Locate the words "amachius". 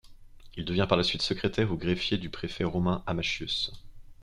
3.05-3.71